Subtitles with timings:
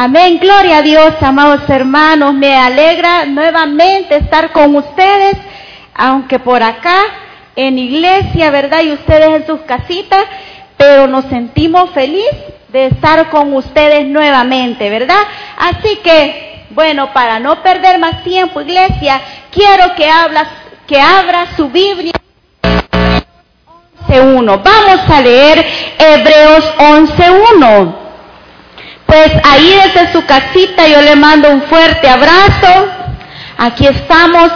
[0.00, 2.32] Amén, gloria a Dios, amados hermanos.
[2.32, 5.36] Me alegra nuevamente estar con ustedes,
[5.92, 7.00] aunque por acá
[7.56, 8.82] en iglesia, ¿verdad?
[8.84, 10.22] Y ustedes en sus casitas,
[10.76, 12.32] pero nos sentimos felices
[12.68, 15.18] de estar con ustedes nuevamente, ¿verdad?
[15.56, 19.20] Así que, bueno, para no perder más tiempo, iglesia,
[19.50, 20.46] quiero que, hablas,
[20.86, 22.12] que abra su Biblia.
[24.06, 24.62] 11.1.
[24.62, 25.66] Vamos a leer
[25.98, 28.07] Hebreos 11.1.
[29.08, 32.88] Pues ahí desde su casita yo le mando un fuerte abrazo.
[33.56, 34.52] Aquí estamos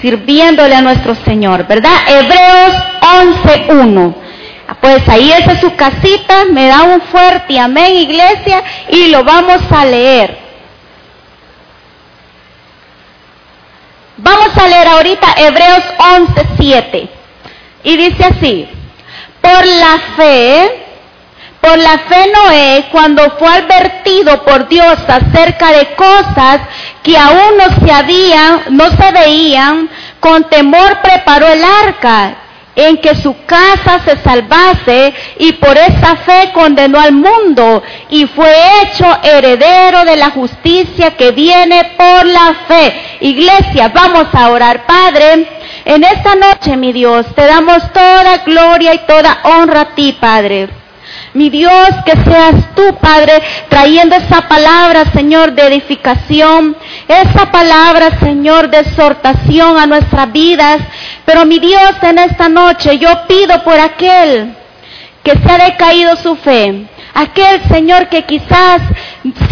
[0.00, 1.92] sirviéndole a nuestro Señor, ¿verdad?
[2.08, 4.14] Hebreos 11.1.
[4.80, 9.84] Pues ahí desde su casita me da un fuerte amén, iglesia, y lo vamos a
[9.84, 10.38] leer.
[14.16, 17.08] Vamos a leer ahorita Hebreos 11.7.
[17.84, 18.68] Y dice así,
[19.42, 20.81] por la fe,
[21.62, 26.60] por la fe Noé, cuando fue advertido por Dios acerca de cosas
[27.04, 27.56] que aún
[28.70, 32.36] no se veían, con temor preparó el arca
[32.74, 38.52] en que su casa se salvase y por esa fe condenó al mundo y fue
[38.82, 43.18] hecho heredero de la justicia que viene por la fe.
[43.20, 45.46] Iglesia, vamos a orar, Padre.
[45.84, 50.81] En esta noche, mi Dios, te damos toda gloria y toda honra a ti, Padre.
[51.34, 56.76] Mi Dios, que seas tú, Padre, trayendo esa palabra, Señor, de edificación,
[57.08, 60.82] esa palabra, Señor, de exhortación a nuestras vidas.
[61.24, 64.54] Pero mi Dios, en esta noche yo pido por aquel
[65.22, 68.80] que se ha decaído su fe, aquel Señor que quizás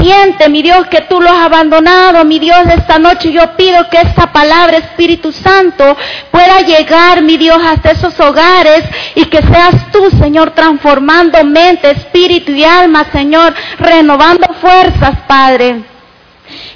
[0.00, 3.98] siente, mi Dios, que tú lo has abandonado, mi Dios, esta noche yo pido que
[3.98, 5.96] esta palabra, Espíritu Santo,
[6.30, 12.52] pueda llegar, mi Dios, hasta esos hogares y que seas tú, Señor, transformando mente, espíritu
[12.52, 15.82] y alma, Señor, renovando fuerzas, Padre.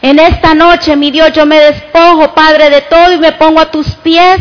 [0.02, 3.70] En esta noche, mi Dios, yo me despojo, Padre, de todo y me pongo a
[3.70, 4.38] tus pies.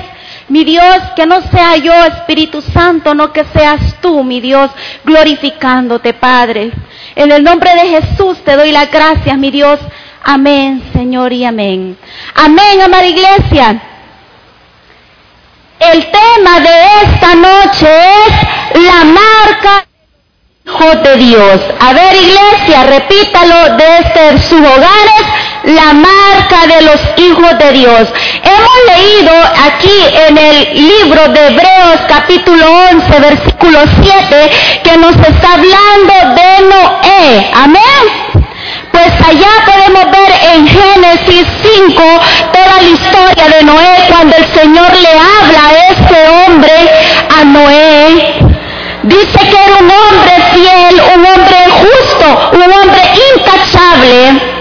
[0.54, 4.70] Mi Dios, que no sea yo, Espíritu Santo, no que seas tú, mi Dios,
[5.04, 6.72] glorificándote, Padre.
[7.16, 9.80] En el nombre de Jesús te doy las gracias, mi Dios.
[10.24, 11.98] Amén, Señor, y amén.
[12.36, 13.82] Amén, amada iglesia.
[15.80, 17.88] El tema de esta noche
[18.28, 19.88] es la marca
[20.66, 21.62] Hijo de Dios.
[21.80, 25.26] A ver, iglesia, repítalo desde sus hogares,
[25.64, 28.08] la marca de los hijos de Dios.
[28.44, 29.32] Hemos leído
[29.66, 34.52] aquí en el libro de Hebreos capítulo 11, versículo 7,
[34.84, 37.52] que nos está hablando de Noé.
[37.56, 38.44] Amén.
[38.92, 41.48] Pues allá podemos ver en Génesis
[41.88, 42.04] 5
[42.52, 46.72] toda la historia de Noé cuando el Señor le habla a este hombre,
[47.40, 48.54] a Noé.
[49.04, 53.02] Dice que era un hombre fiel, un hombre justo, un hombre
[53.36, 54.54] intachable.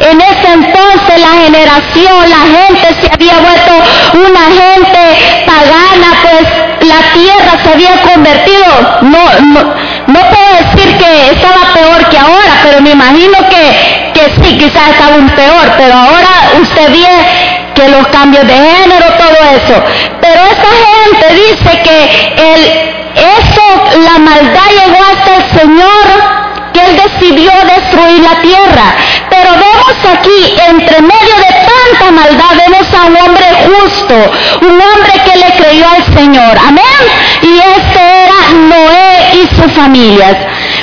[0.00, 3.72] En ese entonces la generación, la gente se había vuelto
[4.14, 8.64] una gente pagana, pues la tierra se había convertido,
[9.02, 9.74] no, no,
[10.06, 14.88] no puedo decir que estaba peor que ahora, pero me imagino que, que sí, quizás
[14.88, 16.30] estaba un peor, pero ahora
[16.62, 19.84] usted ve que los cambios de género, todo eso.
[20.20, 23.62] Pero esta gente dice que el, eso,
[24.06, 26.39] la maldad llegó hasta el Señor
[26.72, 28.96] que Él decidió destruir la tierra.
[29.28, 34.14] Pero vemos aquí, entre medio de tanta maldad, vemos a un hombre justo,
[34.62, 36.58] un hombre que le creyó al Señor.
[36.66, 37.00] Amén.
[37.42, 40.36] Y este era Noé y sus familias.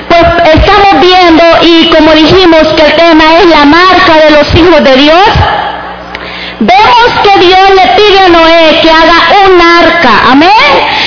[0.07, 4.83] Pues estamos viendo y como dijimos que el tema es la marca de los hijos
[4.83, 5.27] de Dios.
[6.59, 10.49] Vemos que Dios le pide a Noé que haga un arca, amén.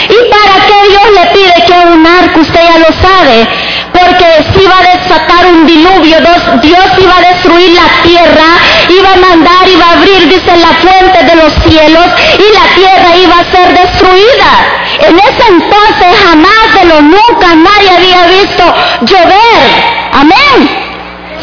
[0.08, 2.40] ¿Y para qué Dios le pide que haga un arca?
[2.40, 3.48] Usted ya lo sabe
[3.92, 6.18] porque se iba a desatar un diluvio,
[6.62, 8.46] Dios iba a destruir la tierra,
[8.88, 12.06] iba a mandar, iba a abrir, dice, la fuente de los cielos
[12.38, 14.52] y la tierra iba a ser destruida.
[15.00, 18.64] En ese entonces jamás de lo nunca nadie había visto
[19.02, 20.00] llover.
[20.12, 20.90] Amén.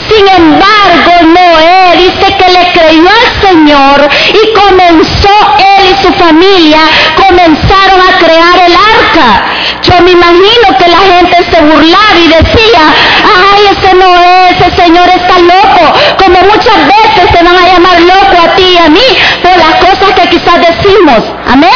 [0.07, 6.80] Sin embargo, Noé dice que le creyó al Señor y comenzó él y su familia,
[7.15, 9.45] comenzaron a crear el arca.
[9.83, 12.81] Yo me imagino que la gente se burlaba y decía,
[13.24, 18.41] ay, ese Noé, ese Señor está loco, como muchas veces se van a llamar loco
[18.44, 19.07] a ti y a mí
[19.41, 21.24] por las cosas que quizás decimos.
[21.47, 21.71] Amén.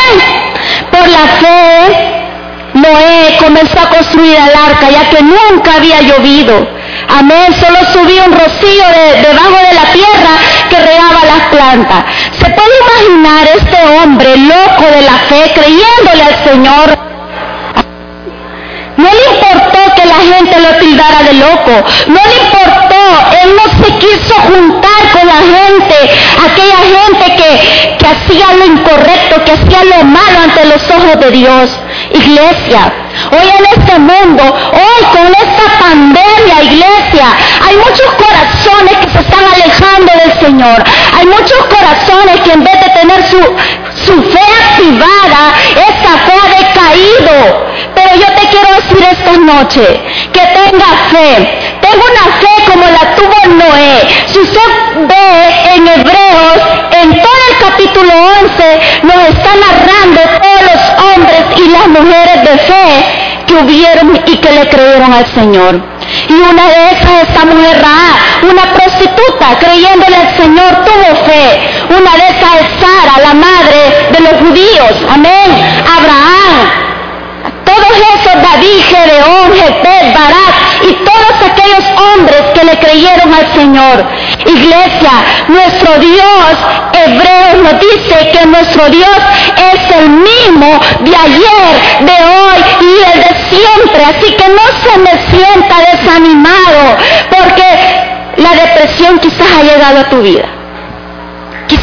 [0.92, 2.22] Por la fe,
[2.74, 6.68] Noé comenzó a construir el arca ya que nunca había llovido.
[7.10, 7.54] Amén.
[7.60, 8.86] Solo subía un rocío
[9.22, 10.34] debajo de la tierra
[10.70, 12.04] que regaba las plantas.
[12.40, 17.01] ¿Se puede imaginar este hombre loco de la fe creyéndole al Señor?
[20.42, 21.72] gente lo tildara de loco.
[22.08, 23.04] No le importó,
[23.44, 25.96] él no se quiso juntar con la gente,
[26.46, 31.32] aquella gente que, que hacía lo incorrecto, que hacía lo malo ante los ojos de
[31.32, 31.70] Dios.
[32.14, 32.92] Iglesia,
[33.32, 34.44] hoy en este mundo,
[34.74, 37.28] hoy con esta pandemia, iglesia,
[37.68, 40.84] hay muchos corazones que se están alejando del Señor.
[41.18, 43.40] Hay muchos corazones que en vez de tener su,
[44.06, 47.71] su fe activada, esa fe ha decaído.
[48.04, 50.02] Pero yo te quiero decir esta noche
[50.34, 51.60] que tenga fe.
[51.82, 54.02] Tengo una fe como la tuvo Noé.
[54.26, 54.70] Si usted
[55.08, 56.58] ve en Hebreos,
[56.92, 58.12] en todo el capítulo
[58.42, 64.38] 11, nos está narrando todos los hombres y las mujeres de fe que hubieron y
[64.38, 65.82] que le creyeron al Señor.
[66.28, 71.96] Y una de esas, esta mujer Ra, una prostituta, creyéndole al Señor, tuvo fe.
[71.98, 74.94] Una de esas es Sara, la madre de los judíos.
[75.10, 75.50] Amén.
[75.86, 76.82] Abraham,
[77.72, 84.06] todos esos, David, Gedeón, Jepet, Barak y todos aquellos hombres que le creyeron al Señor.
[84.46, 85.12] Iglesia,
[85.48, 86.58] nuestro Dios,
[86.94, 89.18] Hebreos nos dice que nuestro Dios
[89.74, 90.68] es el mismo
[91.00, 91.72] de ayer,
[92.02, 94.04] de hoy y el de siempre.
[94.04, 96.98] Así que no se me sienta desanimado
[97.30, 100.61] porque la depresión quizás ha llegado a tu vida.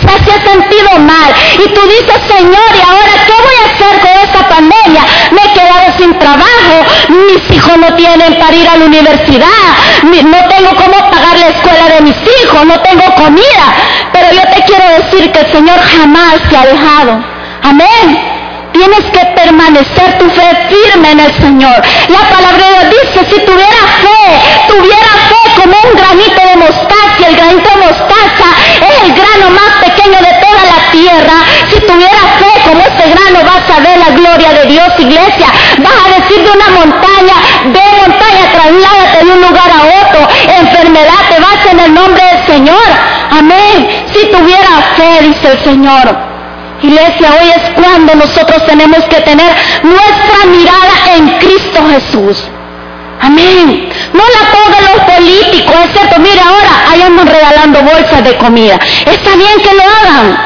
[0.09, 4.01] Quizás se ha sentido mal y tú dices, Señor, ¿y ahora qué voy a hacer
[4.01, 5.03] con esta pandemia?
[5.33, 9.47] Me he quedado sin trabajo, mis hijos no tienen para ir a la universidad,
[10.03, 13.75] no tengo cómo pagar la escuela de mis hijos, no tengo comida.
[14.13, 17.25] Pero yo te quiero decir que el Señor jamás te ha dejado.
[17.63, 18.28] Amén.
[18.79, 21.83] Tienes que permanecer tu fe firme en el Señor.
[22.07, 24.23] La palabra de Dios dice, si tuviera fe,
[24.69, 28.49] tuviera fe como un granito de mostaza, el granito de mostaza
[28.79, 31.37] es el grano más pequeño de toda la tierra.
[31.67, 35.49] Si tuviera fe como este grano, vas a ver la gloria de Dios, iglesia.
[35.79, 37.35] Vas a decir de una montaña,
[37.75, 40.29] de montaña, trasládate de un lugar a otro.
[40.55, 42.89] Enfermedad, te vas en el nombre del Señor.
[43.33, 44.07] Amén.
[44.15, 46.28] Si tuviera fe, dice el Señor.
[46.83, 49.53] Iglesia, hoy es cuando nosotros tenemos que tener
[49.83, 52.39] nuestra mirada en Cristo Jesús.
[53.21, 53.89] Amén.
[54.13, 56.21] No la pongan los políticos, es cierto.
[56.21, 58.79] Mire ahora, ahí andan regalando bolsas de comida.
[59.07, 60.39] Está bien que lo hagan.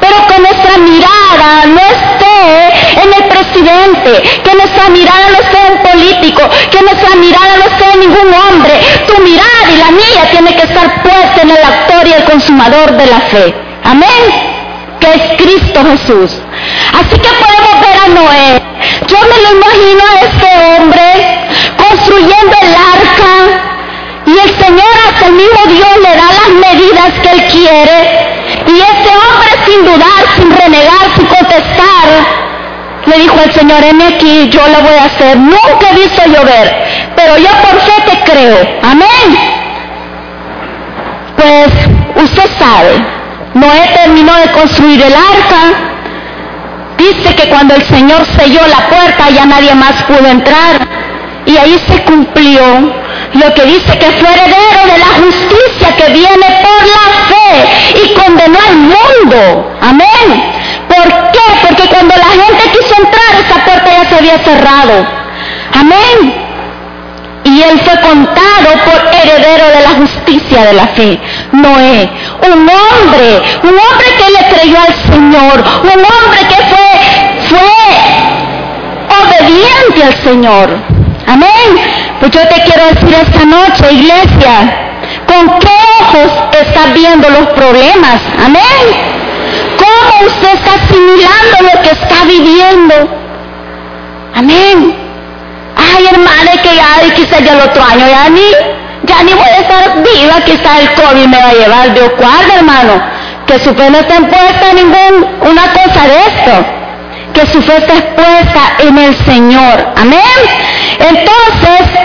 [0.00, 5.82] Pero que nuestra mirada no esté en el presidente, que nuestra mirada no esté en
[5.82, 8.80] político, que nuestra mirada no esté en ningún hombre.
[9.06, 12.96] Tu mirada y la mía tiene que estar puesta en el actor y el consumador
[12.96, 13.54] de la fe.
[13.84, 14.51] Amén
[15.02, 16.30] que es Cristo Jesús.
[16.94, 18.62] Así que podemos ver a Noé.
[19.08, 21.08] Yo me lo imagino a este hombre
[21.76, 23.34] construyendo el arca
[24.26, 27.98] y el Señor hasta el mismo Dios le da las medidas que él quiere.
[28.68, 32.06] Y este hombre sin dudar, sin renegar, sin contestar,
[33.06, 35.36] le dijo al Señor, en aquí, yo lo voy a hacer.
[35.36, 38.58] Nunca he visto llover, pero yo por fe te creo.
[38.82, 39.36] Amén.
[41.36, 43.21] Pues usted sabe,
[43.54, 45.90] Noé terminó de construir el arca.
[46.96, 50.88] Dice que cuando el Señor selló la puerta ya nadie más pudo entrar.
[51.44, 52.62] Y ahí se cumplió
[53.34, 58.14] lo que dice que fue heredero de la justicia que viene por la fe y
[58.14, 59.76] condenó al mundo.
[59.80, 60.52] Amén.
[60.88, 61.66] ¿Por qué?
[61.66, 65.06] Porque cuando la gente quiso entrar, esa puerta ya se había cerrado.
[65.74, 66.42] Amén
[67.44, 71.20] y él fue contado por heredero de la justicia de la fe.
[71.52, 72.10] Noé,
[72.50, 76.88] un hombre, un hombre que le creyó al Señor, un hombre que fue,
[77.48, 77.72] fue
[79.22, 80.68] obediente al Señor.
[81.26, 81.70] Amén.
[82.20, 84.90] Pues yo te quiero decir esta noche, iglesia,
[85.26, 85.68] ¿con qué
[86.00, 88.20] ojos estás viendo los problemas?
[88.44, 89.12] Amén.
[89.78, 92.94] ¿Cómo usted está asimilando lo que está viviendo?
[94.34, 94.94] Amén.
[95.76, 98.42] Ay, hermana, que ya quizás ya el otro año ya ni,
[99.04, 101.94] ya ni voy a estar viva, quizás el COVID me va a llevar.
[101.94, 103.02] de guarda, hermano,
[103.46, 106.66] que su fe no está puesta en ninguna cosa de esto.
[107.34, 109.92] Que su fe está puesta en el Señor.
[109.96, 110.38] Amén.
[110.98, 111.98] Entonces,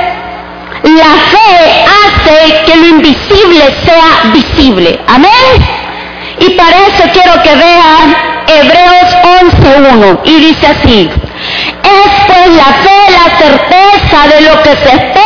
[0.83, 4.99] la fe hace que lo invisible sea visible.
[5.07, 5.77] Amén.
[6.39, 8.15] Y para eso quiero que vean
[8.47, 9.09] Hebreos
[9.63, 10.19] 11.1.
[10.23, 11.09] Y dice así.
[11.83, 15.16] Es pues la fe, la certeza de lo que se espera,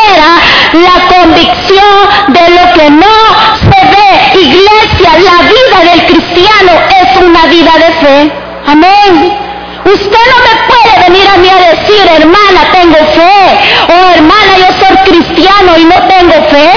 [0.73, 1.95] la convicción
[2.27, 3.17] de lo que no
[3.59, 4.41] se ve.
[4.41, 8.31] Iglesia, la vida del cristiano es una vida de fe.
[8.67, 9.37] Amén.
[9.85, 14.85] Usted no me puede venir a mí a decir, hermana, tengo fe, o hermana, yo
[14.85, 16.71] soy cristiano y no tengo fe,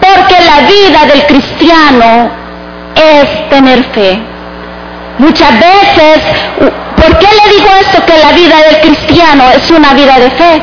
[0.00, 2.30] porque la vida del cristiano
[2.96, 4.20] es tener fe.
[5.18, 6.22] Muchas veces
[7.00, 10.62] ¿Por qué le digo esto que la vida del cristiano es una vida de fe?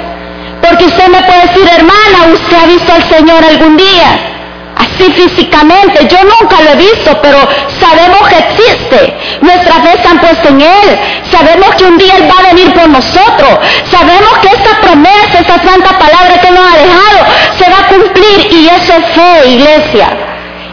[0.61, 4.33] Porque usted me puede decir, hermana, usted ha visto al Señor algún día.
[4.77, 6.07] así físicamente.
[6.07, 7.39] Yo nunca lo he visto, pero
[7.79, 9.17] sabemos que existe.
[9.41, 10.99] Nuestra fe está puesta en Él.
[11.31, 13.59] Sabemos que un día Él va a venir por nosotros.
[13.89, 17.19] Sabemos que esta promesa, esta santa palabra que nos ha dejado,
[17.57, 18.53] se va a cumplir.
[18.53, 20.09] Y eso es fe, iglesia.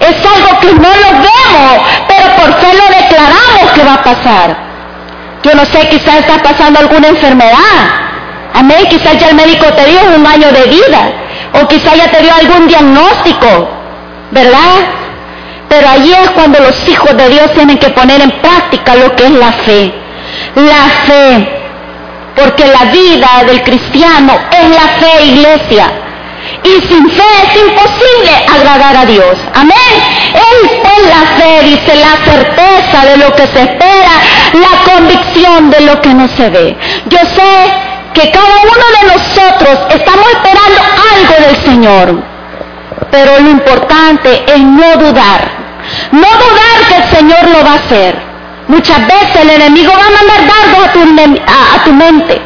[0.01, 4.57] Es algo que no lo vemos, pero por fe lo declaramos que va a pasar.
[5.43, 8.05] Yo no sé, quizás está pasando alguna enfermedad.
[8.55, 11.13] Amén, quizás ya el médico te dio un año de vida.
[11.61, 13.69] O quizás ya te dio algún diagnóstico.
[14.35, 14.77] ¿verdad?
[15.69, 19.25] Pero allí es cuando los hijos de Dios tienen que poner en práctica lo que
[19.25, 19.95] es la fe.
[20.57, 21.49] La fe.
[22.37, 25.87] Porque la vida del cristiano es la fe, iglesia.
[26.65, 29.37] Y sin fe es imposible agradar a Dios.
[29.55, 29.95] Amén.
[30.35, 34.15] Él es la fe, dice, la certeza de lo que se espera,
[34.53, 36.77] la convicción de lo que no se ve.
[37.07, 37.84] Yo sé
[38.15, 40.81] que cada uno de nosotros estamos esperando
[41.15, 42.23] algo del Señor.
[43.11, 45.51] Pero lo importante es no dudar.
[46.13, 48.17] No dudar que el Señor lo va a hacer.
[48.69, 52.41] Muchas veces el enemigo va a mandar dardos a tu, a, mente.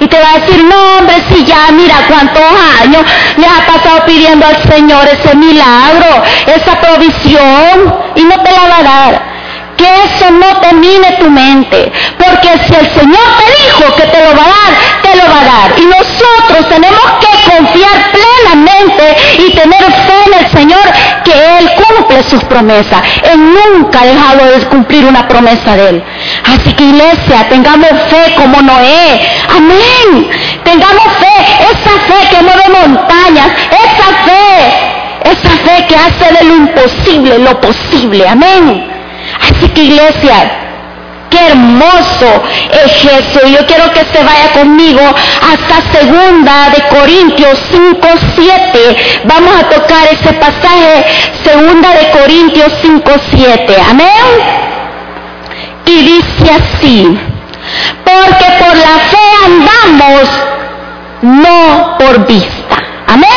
[0.00, 2.42] Y te va a decir, no hombre, si ya mira cuántos
[2.82, 3.02] años
[3.36, 8.78] le ha pasado pidiendo al Señor ese milagro, esa provisión, y no te la va
[8.78, 9.33] a dar
[9.76, 11.92] que eso no domine tu mente.
[12.18, 15.40] Porque si el Señor te dijo que te lo va a dar, te lo va
[15.40, 15.78] a dar.
[15.78, 20.82] Y nosotros tenemos que confiar plenamente y tener fe en el Señor
[21.24, 23.00] que Él cumple sus promesas.
[23.22, 26.04] Él nunca ha dejado de cumplir una promesa de Él.
[26.44, 29.20] Así que iglesia, tengamos fe como Noé.
[29.56, 30.30] Amén.
[30.64, 36.56] Tengamos fe, esa fe que mueve montañas, esa fe, esa fe que hace de lo
[36.56, 38.28] imposible lo posible.
[38.28, 38.93] Amén.
[39.74, 40.34] Que iglesia,
[41.30, 42.42] qué hermoso
[42.84, 43.46] es eso.
[43.46, 48.96] Yo quiero que se vaya conmigo hasta segunda de Corintios 5, 7.
[49.24, 51.04] Vamos a tocar ese pasaje,
[51.42, 53.76] segunda de Corintios 5, 7.
[53.90, 54.64] Amén.
[55.86, 57.18] Y dice así,
[58.04, 60.28] porque por la fe andamos,
[61.22, 62.76] no por vista.
[63.06, 63.28] Amén.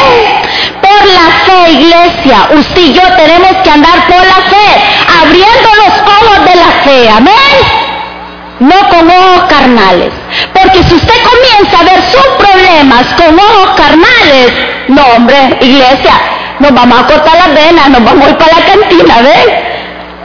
[0.97, 4.67] Por la fe, iglesia, usted y yo tenemos que andar por la fe,
[5.21, 7.09] abriendo los ojos de la fe.
[7.09, 7.87] Amén
[8.59, 10.11] no con ojos carnales.
[10.53, 14.51] Porque si usted comienza a ver sus problemas con ojos carnales,
[14.87, 16.13] no hombre, iglesia,
[16.59, 19.66] nos vamos a cortar las venas, nos vamos a ir para la cantina, ¿ves?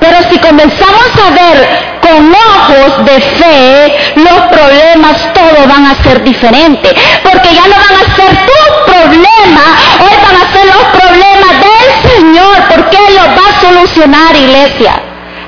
[0.02, 1.68] Pero si comenzamos a ver
[2.00, 6.92] con ojos de fe, los problemas todos van a ser diferentes.
[7.22, 12.10] Porque ya no van a ser tus problemas, hoy van a ser los problemas del
[12.10, 14.92] Señor, porque Él los va a solucionar, iglesia.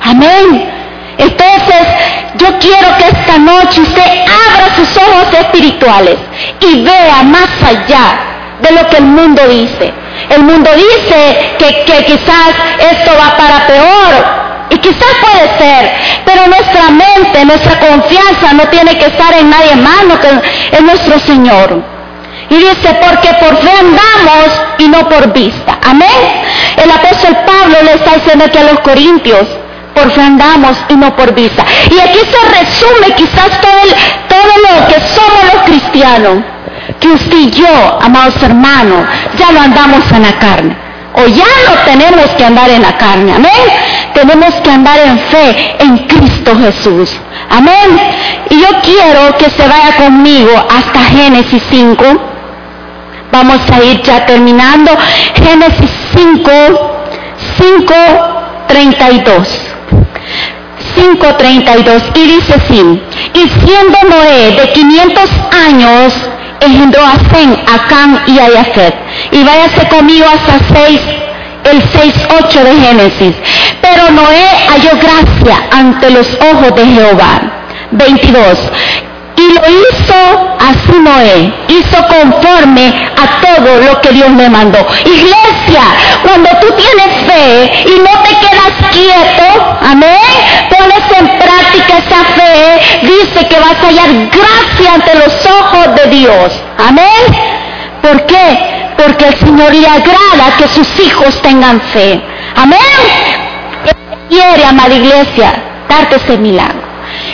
[0.04, 0.70] Amén.
[1.18, 1.88] Entonces,
[2.36, 6.16] yo quiero que esta noche usted abra sus ojos espirituales
[6.60, 9.92] y vea más allá de lo que el mundo dice.
[10.30, 15.92] El mundo dice que, quizás esto va para peor, y quizás puede ser,
[16.24, 20.28] pero nuestra mente, nuestra confianza no tiene que estar en nadie más, no que
[20.76, 21.82] en nuestro Señor.
[22.50, 25.78] Y dice, porque por fe andamos y no por vista.
[25.82, 26.08] Amén.
[26.76, 29.46] El apóstol Pablo le está diciendo aquí a los corintios,
[29.94, 31.64] por fe andamos y no por vista.
[31.90, 33.82] Y aquí se resume quizás todo,
[34.28, 36.38] todo lo que somos los cristianos.
[37.00, 39.06] Que usted y yo, amados hermanos,
[39.38, 40.83] ya no andamos en la carne.
[41.16, 43.32] O ya no tenemos que andar en la carne.
[43.34, 43.52] Amén.
[44.14, 47.10] Tenemos que andar en fe en Cristo Jesús.
[47.50, 47.98] Amén.
[48.50, 52.04] Y yo quiero que se vaya conmigo hasta Génesis 5.
[53.30, 54.90] Vamos a ir ya terminando.
[55.34, 56.50] Génesis 5,
[57.58, 57.94] 5,
[58.68, 59.74] 32.
[60.96, 63.02] 5.32 y dice así,
[63.34, 65.30] y siendo Noé de 500
[65.68, 66.14] años,
[66.60, 69.03] engendró a Zen, a Cam y a Yafet.
[69.34, 71.00] Y váyase conmigo hasta 6,
[71.72, 73.34] el 6.8 de Génesis.
[73.82, 77.40] Pero Noé halló gracia ante los ojos de Jehová.
[77.90, 78.58] 22.
[79.36, 84.86] Y lo hizo así Noé, hizo conforme a todo lo que Dios me mandó.
[85.04, 85.82] Iglesia,
[86.22, 90.16] cuando tú tienes fe y no te quedas quieto, amén,
[90.70, 96.10] pones en práctica esa fe, dice que vas a hallar gracia ante los ojos de
[96.10, 96.52] Dios.
[96.78, 97.64] Amén.
[98.00, 98.73] ¿Por qué?
[99.04, 102.22] Porque el Señor le agrada que sus hijos tengan fe.
[102.56, 102.78] Amén.
[103.84, 105.52] Él quiere, amada iglesia,
[105.86, 106.80] darte ese milagro.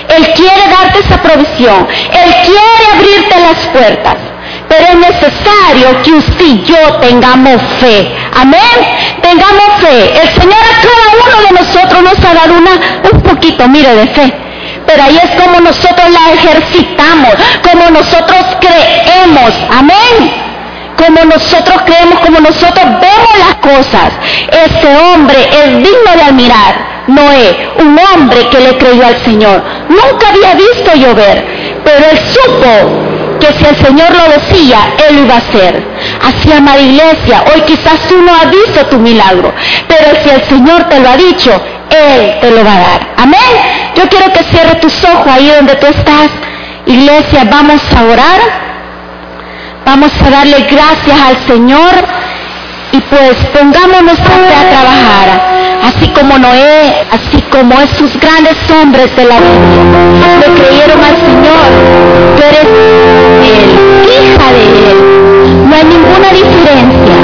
[0.09, 1.87] Él quiere darte esa provisión.
[2.13, 4.17] Él quiere abrirte las puertas.
[4.69, 8.17] Pero es necesario que usted y yo tengamos fe.
[8.35, 9.21] Amén.
[9.23, 10.21] Tengamos fe.
[10.21, 14.07] El Señor a cada uno de nosotros nos ha dado una, un poquito, mire, de
[14.09, 14.33] fe.
[14.87, 19.53] Pero ahí es como nosotros la ejercitamos, como nosotros creemos.
[19.71, 20.40] Amén
[21.01, 24.13] como nosotros creemos, como nosotros vemos las cosas.
[24.51, 26.91] Ese hombre es digno de admirar.
[27.07, 29.63] Noé, un hombre que le creyó al Señor.
[29.89, 31.45] Nunca había visto llover,
[31.85, 34.79] pero él supo que si el Señor lo decía,
[35.09, 35.83] Él iba a hacer.
[36.23, 39.53] Así, amada iglesia, hoy quizás tú no has visto tu milagro,
[39.89, 41.51] pero si el Señor te lo ha dicho,
[41.89, 43.15] Él te lo va a dar.
[43.17, 43.41] Amén.
[43.97, 46.29] Yo quiero que cierres tus ojos ahí donde tú estás.
[46.85, 48.70] Iglesia, vamos a orar.
[49.91, 51.91] Vamos a darle gracias al Señor
[52.93, 53.37] y pues
[54.15, 55.27] fe a trabajar.
[55.83, 59.83] Así como Noé, así como esos grandes hombres de la Biblia,
[60.43, 61.67] le creyeron al Señor,
[62.37, 62.69] tú eres
[63.43, 63.71] Él,
[64.07, 64.99] hija de Él.
[65.69, 67.17] No hay ninguna diferencia,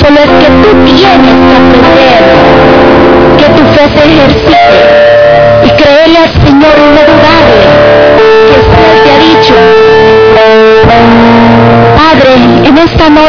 [0.00, 2.22] solo es que tú tienes que aprender
[3.38, 4.41] que tu fe se ejercite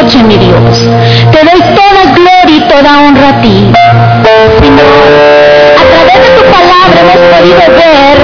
[0.04, 0.88] noche, mi Dios,
[1.32, 3.72] te doy toda gloria y toda honra a ti.
[5.76, 8.16] A través de tu palabra hemos podido ver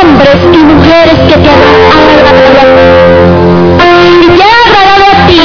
[0.00, 1.62] hombres y mujeres que te han
[1.94, 2.86] agradado a ti.
[4.20, 5.42] Y te han agradado a ti.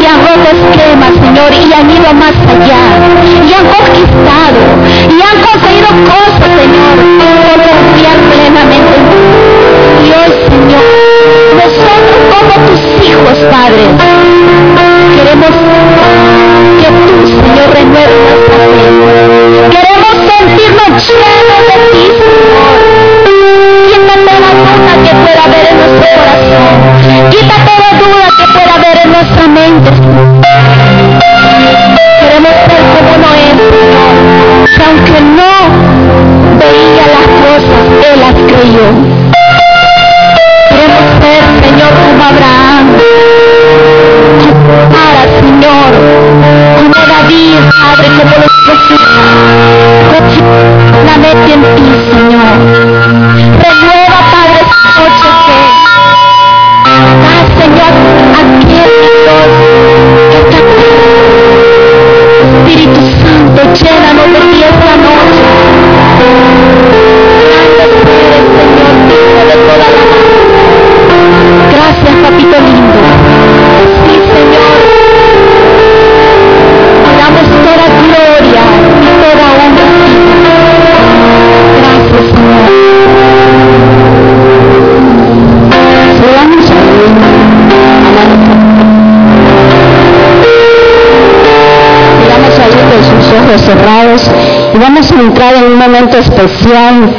[0.00, 2.33] Y han roto esquemas, Señor, y han ido más
[30.04, 30.33] Thank you.
[93.60, 94.30] Cerrados
[94.74, 97.14] y vamos a entrar en un momento especial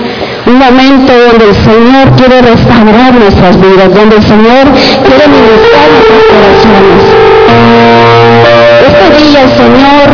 [0.45, 4.65] un momento donde el Señor quiere restaurar nuestras vidas, donde el Señor
[5.03, 7.01] quiere ministrar nuestros corazones.
[8.85, 10.05] Este día el Señor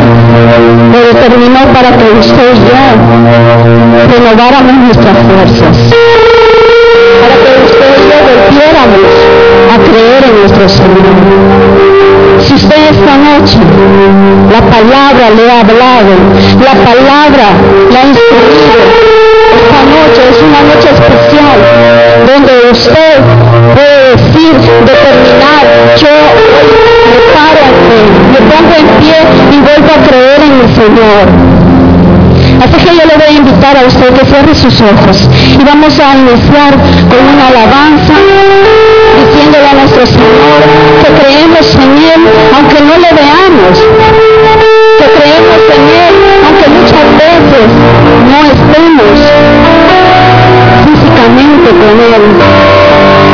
[0.92, 2.82] lo determinó para que usted y yo
[4.08, 5.76] renováramos nuestras fuerzas,
[7.22, 9.10] para que usted y volviéramos
[9.70, 11.14] a creer en nuestro Señor.
[12.40, 13.58] Si usted esta noche
[14.50, 16.12] la palabra le ha hablado,
[16.58, 17.46] la palabra
[17.90, 18.74] le ha instruido,
[19.54, 21.58] esta noche es una noche especial
[22.26, 23.14] donde usted
[23.74, 24.52] puede decir,
[24.84, 25.62] determinar,
[25.96, 26.14] yo
[27.12, 27.66] me paro
[28.32, 29.18] me pongo en pie
[29.52, 31.51] y vuelvo a creer en el Señor.
[32.62, 35.98] Así que yo le voy a invitar a usted que cierre sus ojos y vamos
[35.98, 36.72] a iniciar
[37.10, 38.14] con una alabanza
[39.18, 40.60] diciéndole a nuestro Señor
[41.02, 42.22] que creemos en Él
[42.54, 43.74] aunque no le veamos,
[44.98, 46.14] que creemos en Él
[46.46, 47.66] aunque muchas veces
[48.30, 49.10] no estemos
[50.86, 52.22] físicamente con Él.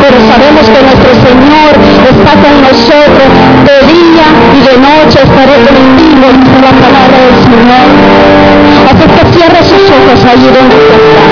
[0.00, 1.72] Pero sabemos que nuestro Señor
[2.08, 3.28] está con nosotros
[3.68, 8.07] de día y de noche estaré contigo, dice la palabra del Señor.
[10.28, 11.24] Donde usted está.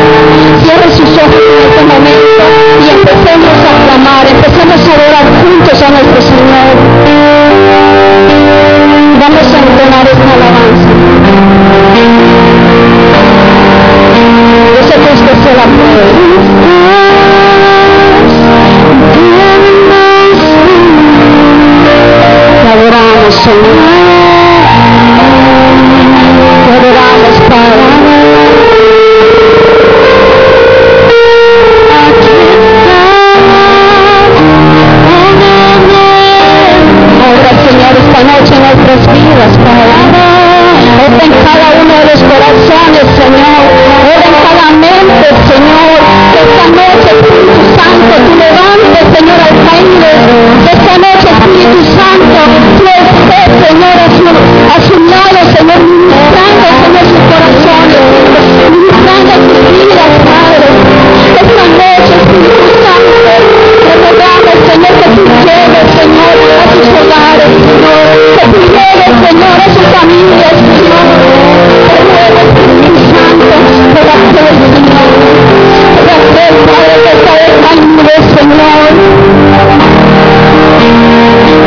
[0.65, 2.43] Cierre sus ojos en este momento
[2.81, 6.56] y empecemos a clamar, empecemos a adorar juntos a nuestro Señor.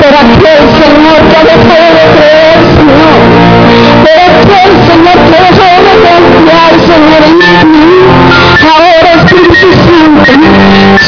[0.10, 3.18] Pero aquel Señor que dejó de creer, Señor.
[4.04, 7.90] Pero aquel Señor que dejó de confiar, Señor, en ti.
[8.74, 10.32] Ahora Espíritu Santo,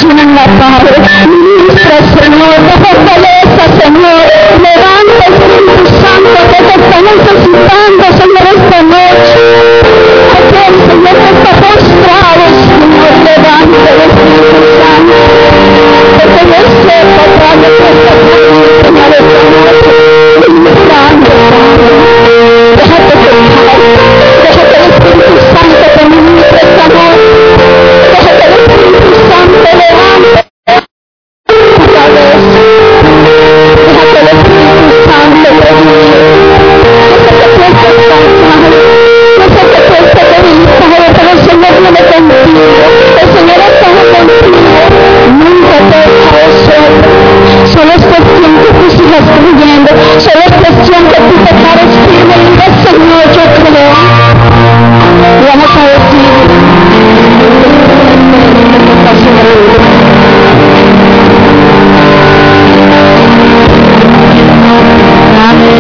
[0.06, 2.58] llena Padre, ministra, Señor,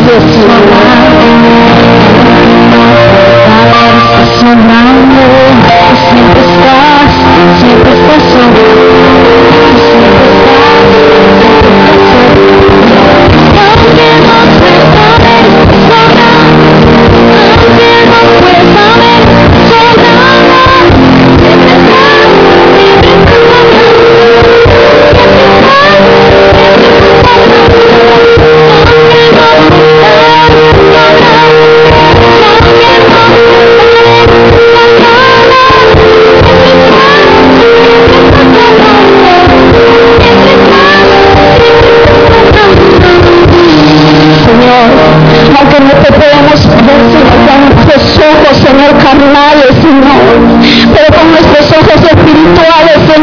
[0.07, 0.90] 热死了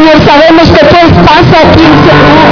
[0.09, 2.49] Sabemos que tú estás aquí, Señor.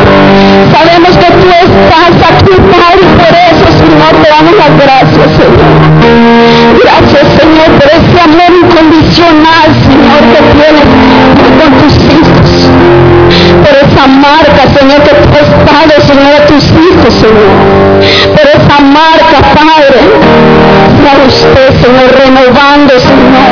[0.72, 5.78] Sabemos que tú estás aquí, Padre, y por eso, Señor, te damos las gracias, Señor.
[6.84, 10.88] Gracias, Señor, por ese amor incondicional, Señor, que tienes
[11.58, 12.50] con tus hijos.
[13.64, 17.58] Por esa marca, Señor, que tú has Señor, a tus hijos, Señor.
[18.36, 20.00] Por esa marca, Padre,
[21.02, 23.50] sea usted, Señor, renovando, Señor.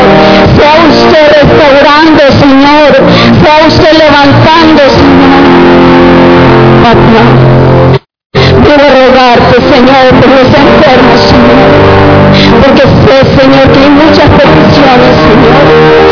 [0.56, 2.56] Sea usted restaurando, Señor
[3.45, 5.43] sea usted levantando, Señor.
[6.81, 7.23] Papá.
[8.34, 11.69] Quiero rogarte, Señor, por los enfermos, Señor.
[12.63, 15.62] Porque sé, Señor, que hay muchas peticiones, Señor.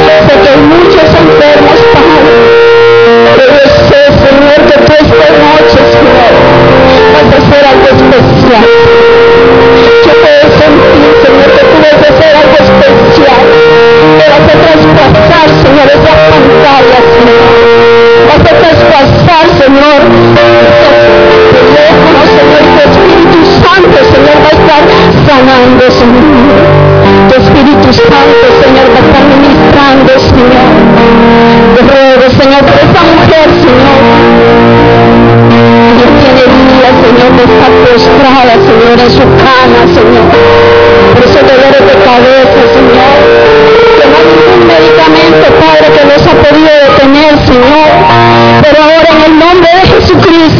[0.05, 2.37] Sé que hay muchos enfermos, Padre.
[3.35, 6.33] Pero sé, Señor, que tú esta noche, Señor,
[7.13, 8.65] vas a hacer algo especial.
[10.05, 13.41] Yo puedo sentir, Señor, que tú vas a hacer algo especial.
[14.21, 14.63] Que vas a
[15.63, 16.99] Señor, esa pantalla,
[19.59, 20.01] Señor.
[22.13, 24.33] Vas a traspasar, Señor,
[25.27, 26.83] sanando, Señor.
[27.29, 30.67] Tu Espíritu Santo, Señor, va a estar ministrando, Señor.
[31.75, 33.99] Te ruego, Señor, por esta mujer, Señor.
[35.89, 40.27] Ella tiene días, Señor, de estar postrada, Señor, en su cama, Señor.
[41.13, 43.17] Por esos dolores de cabeza, Señor.
[43.97, 47.82] Que no hay ningún medicamento, Padre, que los ha podido detener, Señor.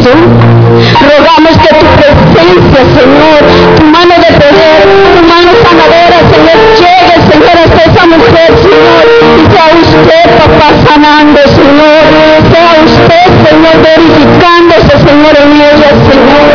[0.04, 3.40] Rogamos que tu presencia, Señor,
[3.78, 4.84] tu mano de poder,
[5.16, 9.04] tu mano sanadora, Señor, llegue, Señor, hasta esa mujer, Señor,
[9.40, 12.04] y sea usted, papá, sanando, Señor,
[12.52, 16.48] sea usted, Señor, verificándose, Señor, en ella, Señor.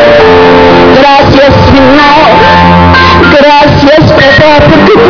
[1.01, 2.29] Gracias, Señor.
[3.33, 5.09] Gracias, papá, porque tú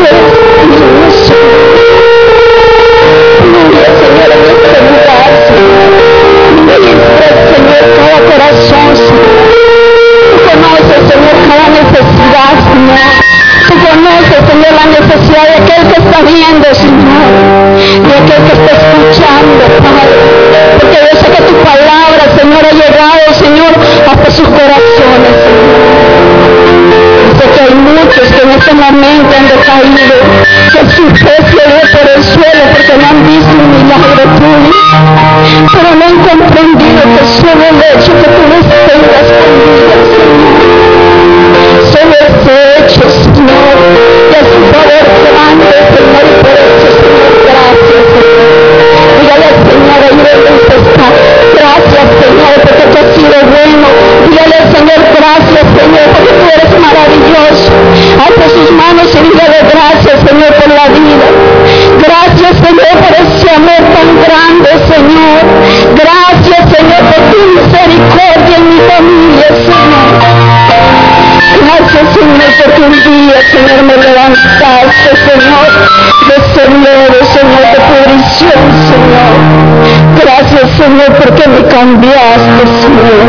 [81.78, 83.22] cambiaste, Señor.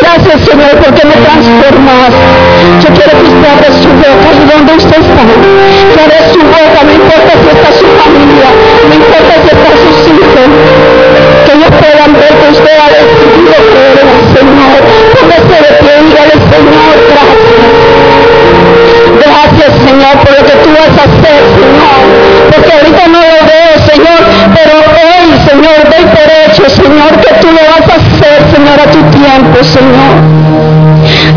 [0.00, 2.22] Gracias, Señor, porque me transformaste.
[2.82, 5.24] Yo quiero que usted abra su boca y donde usted está.
[5.92, 8.48] Que abra su boca, no importa si está su familia,
[8.88, 10.48] no importa si están sus hijos.
[11.44, 14.80] Que ellos puedan ver que usted ha decidido creer en Señor.
[15.14, 16.03] Póngase de pie
[29.34, 30.14] Señor.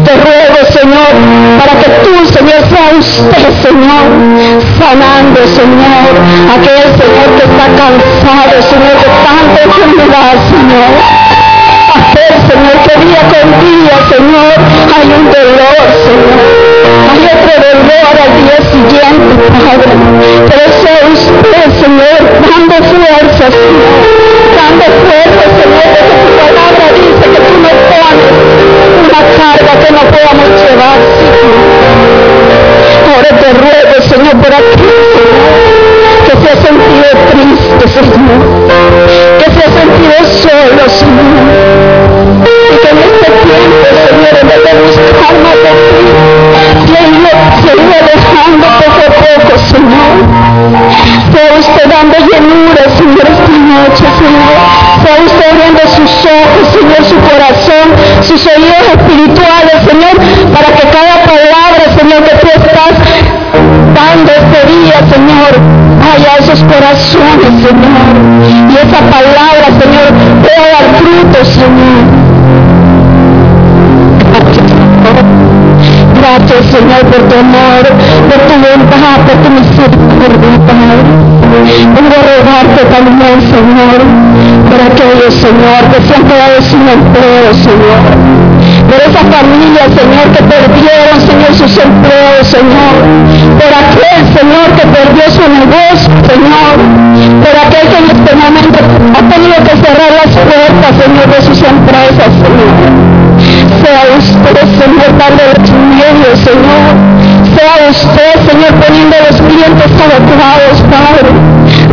[0.05, 1.13] Te ruego, Señor,
[1.57, 4.05] para que tú, Señor, sea usted, Señor,
[4.77, 6.13] sanando, Señor,
[6.53, 10.91] aquel Señor que está cansado, Señor, de tanta enfermedad, Señor.
[11.97, 14.53] Hacer, Señor, que día con día, Señor,
[14.93, 16.77] hay un dolor, Señor.
[17.09, 19.91] Hay otro dolor al día siguiente, Padre.
[20.45, 24.27] Pero sea usted, Señor, dando fuerza, Señor.
[24.53, 26.16] Dando fuerza, Señor,
[28.97, 31.97] una carga que no podamos llevar, Señor.
[33.07, 34.91] Ahora te ruego, Señor, por aquí,
[36.25, 38.41] que se ha sentido triste, Señor.
[39.39, 41.45] Que se ha sentido solo, Señor.
[42.43, 46.05] Y que en este tiempo, Señor, en vez de buscar más de ti,
[46.87, 47.33] que yo
[47.63, 50.13] se iba alejando poco a poco, Señor.
[51.31, 53.27] Sea usted dando llenura, Señor,
[53.57, 54.55] noche, Señor.
[55.03, 57.85] Sea usted abriendo sus ojos, Señor, su corazón,
[58.21, 60.15] sus oídos espirituales, Señor,
[60.53, 62.93] para que cada palabra, Señor, que tú estás
[63.95, 65.51] dando este día, Señor,
[65.99, 68.13] vaya a esos corazones, Señor.
[68.69, 70.07] Y esa palabra, Señor,
[70.41, 72.27] pueda dar fruto, Señor.
[76.15, 77.83] Gracias, Señor, por tu amor,
[78.29, 81.36] por tu bondad, por tu misericordia, Padre.
[81.65, 83.99] Vengo a rogarte también, Señor,
[84.69, 88.01] por aquellos, Señor, que se han quedado sin empleo, Señor.
[88.85, 92.95] Por esa familia, Señor, que perdieron, Señor, sus empleos, Señor.
[93.57, 96.75] Por aquel, Señor, que perdió su negocio, Señor.
[97.41, 98.77] Por aquel que en este momento
[99.17, 103.17] ha tenido que cerrar las puertas, Señor, de sus empresas, Señor
[103.81, 106.93] sea usted, Señor, darle los medios, Señor.
[107.55, 111.29] Sea usted, Señor, poniendo los clientes adecuados, Padre.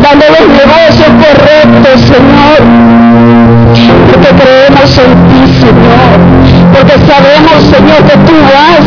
[0.03, 2.61] Dando los negocios correctos, Señor.
[4.11, 6.44] Porque creemos en ti, Señor.
[6.75, 8.85] Porque sabemos, Señor, que tú vas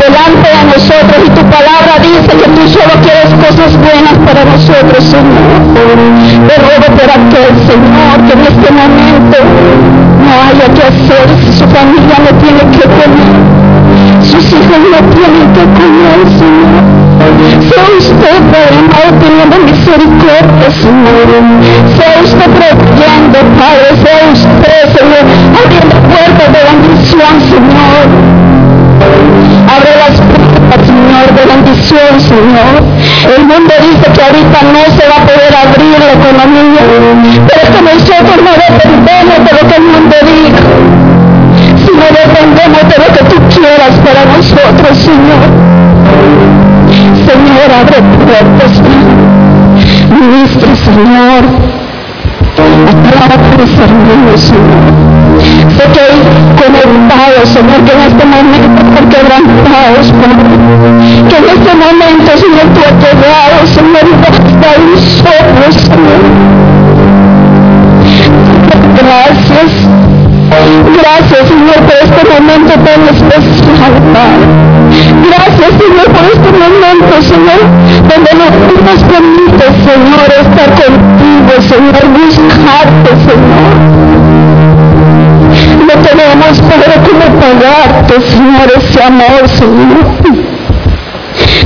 [0.00, 5.04] delante de nosotros y tu palabra dice que tú solo quieres cosas buenas para nosotros,
[5.04, 5.60] Señor.
[6.48, 9.38] Te ruego por aquel, Señor, que en este momento
[10.24, 13.36] no haya que hacer si su familia no tiene que comer.
[14.22, 17.05] Sus hijos no tienen que comer, Señor.
[17.16, 21.28] Sea usted, amado, teniendo misericordia, Señor.
[21.96, 23.88] Sea usted proveyendo, Padre.
[24.02, 25.24] Sea usted, Señor,
[25.56, 28.06] abriendo puertas de bendición, Señor.
[29.66, 32.74] Abre las puertas, Señor, de bendición, Señor.
[33.36, 36.82] El mundo dice que ahorita no se va a poder abrir la economía,
[37.48, 40.62] pero es que nosotros no dependemos de lo que el mundo diga,
[41.84, 45.75] sino dependemos de lo que tú quieras para nosotros, Señor.
[47.24, 48.72] Señor, abre puertas,
[50.10, 51.42] ministra, Señor.
[52.56, 54.84] Aclara tus hermanos, Señor.
[55.76, 56.18] Sé que hay
[56.60, 60.06] conectados, Señor, que en este momento están quebrantados.
[61.28, 66.22] Que en este momento, Señor, tú has llegado, Señor, basta un soplo, Señor.
[69.00, 69.72] Gracias.
[70.96, 74.75] Gracias, Señor, por este momento tan especial, Padre.
[75.26, 77.60] Gracias, Señor, por este momento, Señor,
[78.08, 83.74] donde nos, nos permite, Señor, estar contigo, Señor, buscarte, Señor.
[85.86, 90.45] No tenemos, Padre, cómo pagarte, Señor, ese amor, Señor.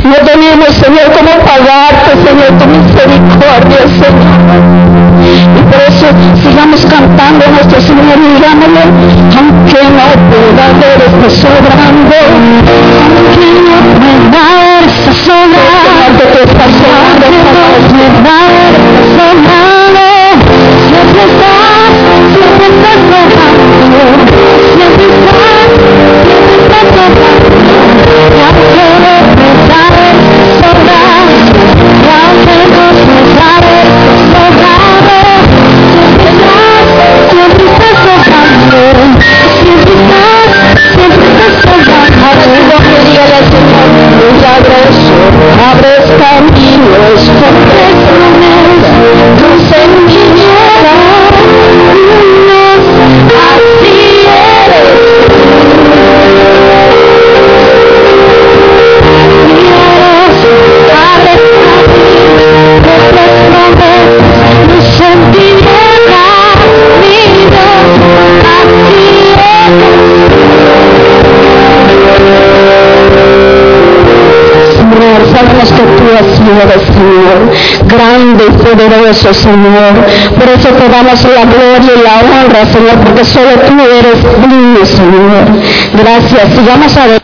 [0.05, 4.81] No tenemos, Señor, cómo pagarte, Señor, tu misericordia, Señor.
[5.21, 6.07] Y por eso
[6.43, 8.81] sigamos cantando a nuestro Señor y digámosle,
[9.37, 12.17] aunque no pueda ver está sobrando,
[13.05, 20.03] aunque no pueda ver está sobrando, te está sobrando, aunque no pueda ver está sobrando,
[20.89, 21.60] siempre estás,
[45.61, 46.00] abres
[76.51, 77.39] Señor,
[77.87, 79.93] grande y poderoso, Señor.
[80.39, 84.85] Por eso te damos la gloria y la honra, Señor, porque solo tú eres digno,
[84.85, 85.45] Señor.
[85.95, 86.55] Gracias.
[86.55, 87.11] Sigamos adelante.